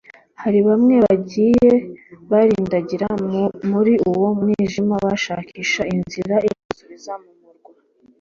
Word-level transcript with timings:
hari 0.41 0.59
bamwe 0.67 0.95
bagiye 1.05 1.69
barindagira 2.31 3.07
muri 3.71 3.93
uwo 4.09 4.27
mwijima, 4.39 4.95
bashakisha 5.05 5.81
inzira 5.95 6.35
ibasubiza 6.47 7.13
mu 7.21 7.31
murwa 7.41 7.71